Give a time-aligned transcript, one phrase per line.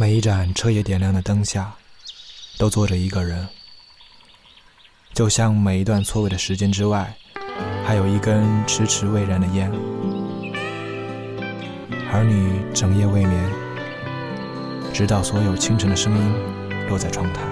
[0.00, 1.74] 每一盏彻夜点亮的灯下，
[2.56, 3.46] 都坐着一个人。
[5.12, 7.14] 就像每一段错位的时间之外，
[7.84, 9.70] 还有一根迟迟未燃的烟。
[12.10, 13.52] 而你整夜未眠，
[14.90, 16.32] 直到所有清晨的声音
[16.88, 17.42] 落在窗台。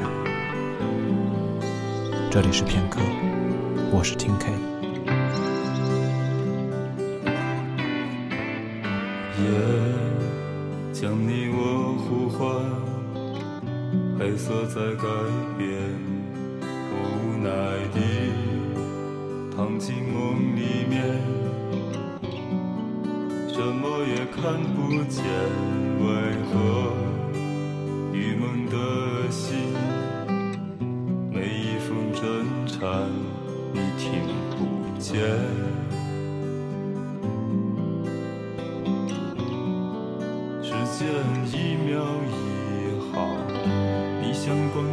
[2.30, 2.98] 这里是片刻，
[3.92, 4.52] 我是听 K。
[9.42, 9.50] 夜
[10.94, 11.47] 将你，
[14.18, 15.04] 黑色在改
[15.56, 15.68] 变，
[16.90, 17.48] 无奈
[17.94, 18.00] 地
[19.54, 21.22] 躺进梦里面，
[23.48, 25.22] 什么也看不见，
[26.00, 26.06] 为
[26.50, 26.92] 何
[28.12, 29.56] 郁闷的心，
[31.30, 33.08] 每一封真缠
[33.72, 35.77] 你听不见。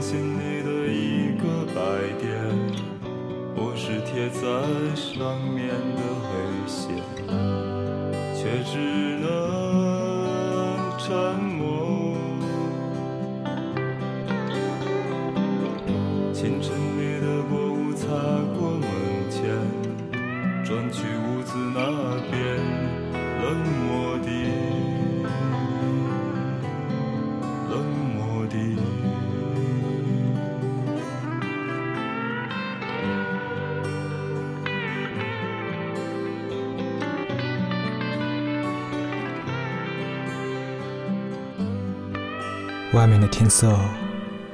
[0.07, 1.81] 心里的一个白
[2.21, 2.29] 点，
[3.55, 4.45] 我是贴在
[4.93, 6.29] 上面的黑
[6.67, 6.93] 线，
[8.35, 8.77] 却只
[9.17, 9.25] 能
[10.99, 11.09] 沉
[11.57, 11.57] 默。
[16.31, 18.05] 清晨里的薄雾擦
[18.59, 18.85] 过门
[19.31, 19.41] 前，
[20.63, 21.81] 转去屋子那
[22.29, 22.37] 边，
[23.41, 23.43] 冷
[23.87, 24.29] 漠地。
[42.95, 43.77] 外面的天色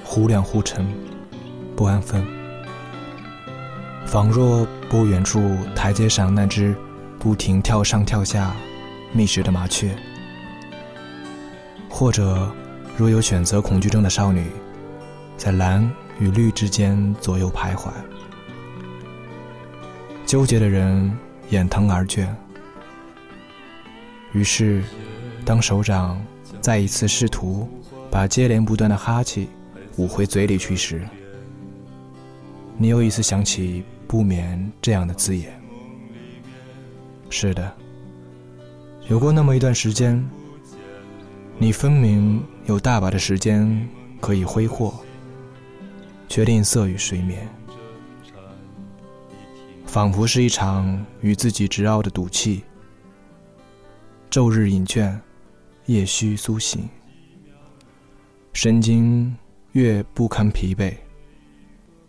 [0.04, 0.92] 忽亮忽沉，
[1.76, 2.26] 不安分，
[4.08, 6.76] 仿若不远处台阶上那只
[7.20, 8.52] 不停跳上跳下
[9.14, 9.96] 觅食的麻雀，
[11.88, 12.52] 或者
[12.98, 14.48] 若有选择恐惧症的少女，
[15.38, 15.88] 在蓝
[16.20, 17.92] 与绿之间左右徘徊，
[20.26, 21.16] 纠结的人
[21.52, 22.28] 眼疼而倦。
[24.34, 24.82] 于是，
[25.46, 26.20] 当手掌
[26.60, 27.70] 再一次试图。
[28.12, 29.48] 把接连不断的哈气
[29.96, 31.02] 捂回嘴里去时，
[32.78, 35.50] 你又一次想起“不眠”这样的字眼。
[37.30, 37.74] 是的，
[39.08, 40.22] 有过那么一段时间，
[41.58, 43.88] 你分明有大把的时间
[44.20, 44.94] 可以挥霍，
[46.28, 47.48] 却吝啬于睡眠，
[49.86, 52.62] 仿佛是一场与自己执拗的赌气。
[54.30, 55.18] 昼日饮倦，
[55.86, 56.90] 夜须苏醒。
[58.54, 59.36] 神经
[59.72, 60.94] 越不堪疲惫，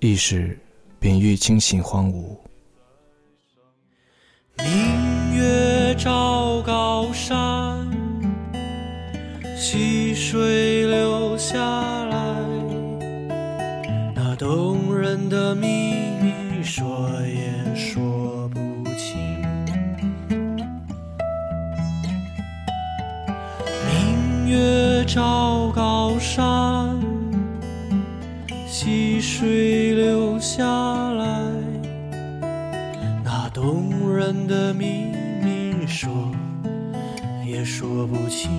[0.00, 0.58] 意识
[0.98, 2.36] 便愈清醒荒芜。
[4.58, 7.88] 明月照高山，
[9.56, 10.71] 溪水
[28.84, 30.64] 溪水流下
[31.12, 31.24] 来，
[33.22, 35.04] 那动人的秘
[35.40, 36.10] 密说
[37.46, 38.50] 也说不清。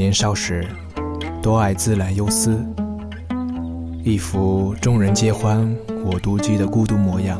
[0.00, 0.66] 年少时，
[1.42, 2.58] 多爱自然忧思，
[4.02, 5.70] 一副众人皆欢
[6.06, 7.38] 我独居的孤独模样，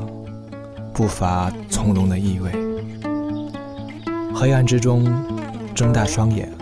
[0.93, 2.53] 不乏从容的意味。
[4.35, 5.11] 黑暗之中，
[5.75, 6.53] 睁大双眼，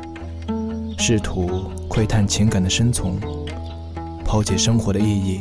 [0.97, 3.19] 试图窥探情感的深层，
[4.25, 5.41] 剖解生活的意义，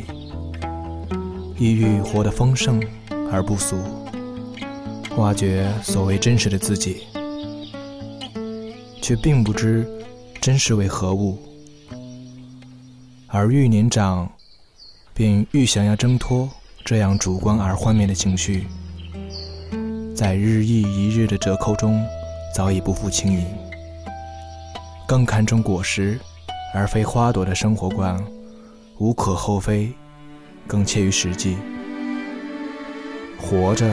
[1.56, 2.82] 意欲活得丰盛
[3.30, 3.76] 而不俗，
[5.18, 7.04] 挖掘所谓真实的自己，
[9.00, 9.88] 却并不知。
[10.40, 11.38] 真实为何物？
[13.26, 14.30] 而愈年长，
[15.12, 16.48] 便愈想要挣脱
[16.84, 18.66] 这样主观而幻灭的情绪，
[20.14, 22.02] 在日益一日的折扣中
[22.54, 23.44] 早已不复轻盈。
[25.06, 26.18] 更看重果实
[26.72, 28.18] 而非花朵的生活观，
[28.98, 29.92] 无可厚非，
[30.66, 31.58] 更切于实际。
[33.38, 33.86] 活着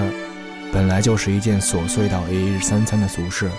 [0.72, 3.52] 本来就是一件琐碎到一日三餐的俗事，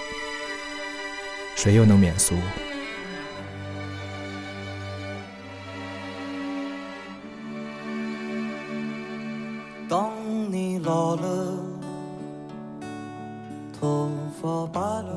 [1.55, 2.35] 谁又能免俗？
[13.78, 14.08] 头
[14.40, 15.12] 发白了，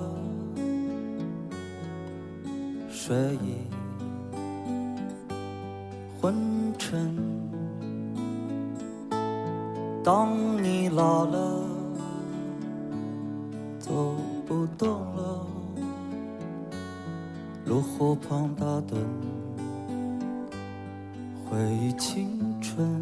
[2.90, 3.56] 睡意
[6.20, 6.36] 昏
[6.78, 7.16] 沉。
[10.04, 11.64] 当你老了，
[13.80, 14.16] 走
[14.46, 15.46] 不动了，
[17.66, 18.98] 炉火旁打盹，
[21.46, 23.02] 回忆青春。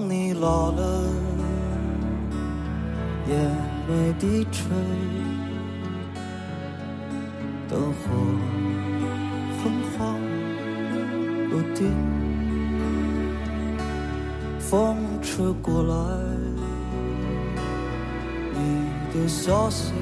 [0.41, 1.03] 老了，
[3.29, 3.37] 眼
[3.87, 4.71] 眉低垂，
[7.69, 8.01] 灯火
[9.61, 10.17] 昏黄
[11.47, 11.93] 不定，
[14.57, 15.93] 风吹过来，
[18.55, 18.59] 你
[19.13, 19.93] 的消息，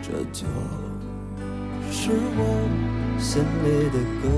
[0.00, 0.46] 这就
[1.90, 2.40] 是我
[3.18, 4.28] 心里的歌。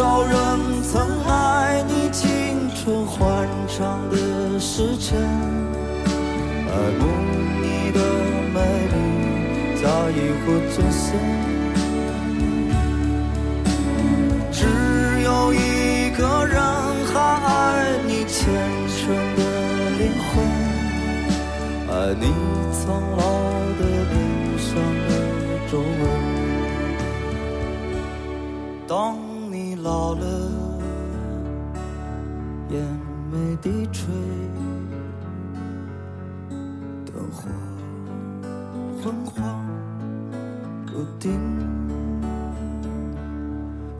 [0.00, 0.32] 多少人
[0.82, 2.26] 曾爱你青
[2.74, 5.20] 春欢畅的时辰，
[6.70, 7.04] 爱慕
[7.60, 8.00] 你的
[8.54, 8.56] 美
[8.92, 8.96] 丽，
[9.76, 11.04] 在意或真心。
[14.50, 14.64] 只
[15.22, 16.56] 有一个人
[17.12, 17.14] 还
[17.44, 17.52] 爱
[18.06, 18.40] 你虔
[18.96, 18.98] 诚
[19.36, 19.40] 的
[19.98, 20.32] 灵魂，
[21.90, 22.24] 爱你
[22.72, 22.82] 苍
[23.18, 23.20] 老
[23.78, 24.16] 的脸
[24.56, 24.66] 上
[25.06, 25.10] 的
[25.70, 26.02] 皱纹。
[28.88, 29.14] 当
[37.30, 37.48] 火
[39.02, 39.64] 昏黄
[40.86, 41.38] 不定，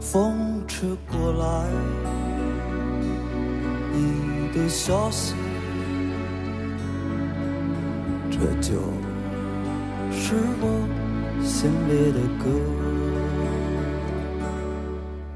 [0.00, 1.67] 风吹过来，
[3.93, 5.35] 你的消息，
[8.31, 8.73] 这就
[10.11, 10.87] 是我
[11.43, 12.44] 心里的歌。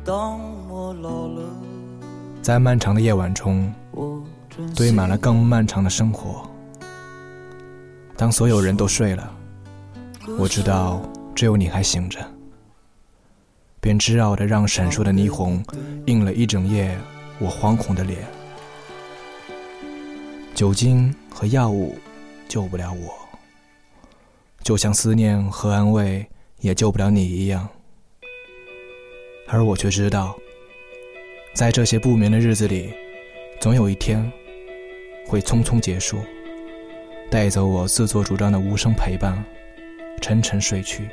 [0.04, 0.38] 当
[0.69, 1.42] 我老了，
[2.42, 3.73] 在漫长的夜晚中，
[4.76, 6.50] 堆满了更漫长的生活。
[8.16, 9.37] 当所有人都睡了，
[10.38, 11.02] 我知道
[11.35, 12.18] 只有你还醒着，
[13.80, 15.62] 便执拗地让闪烁的霓虹
[16.06, 16.97] 映了一整夜
[17.38, 18.21] 我惶恐的脸。
[20.54, 21.99] 酒精和药物
[22.49, 23.12] 救不了我，
[24.62, 26.25] 就像思念和安慰
[26.61, 27.68] 也救不了你一样。
[29.49, 30.37] 而我却知道，
[31.54, 32.94] 在这些不眠的日子里，
[33.61, 34.33] 总有一天
[35.26, 36.18] 会匆匆结束，
[37.31, 39.45] 带走我自作主张的无声陪伴，
[40.21, 41.09] 沉沉睡去。